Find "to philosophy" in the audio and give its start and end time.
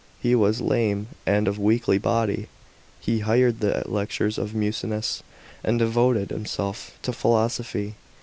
7.03-7.93